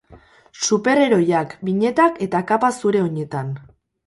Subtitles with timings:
[0.67, 3.55] Superheroiak, binetak eta kapa zure oinetan.